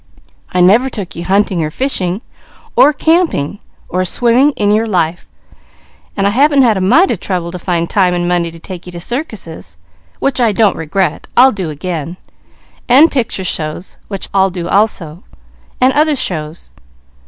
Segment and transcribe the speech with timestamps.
[0.51, 2.21] "I never took you hunting, or fishing,
[2.75, 5.27] or camping, or swimming, in your life;
[6.15, 8.87] but I haven't had a mite of trouble to find time and money to take
[8.87, 9.77] you to circuses,
[10.17, 12.17] which I don't regret, I'll do again;
[12.89, 15.23] and picture shows, which I'll do also;
[15.79, 16.71] and other shows.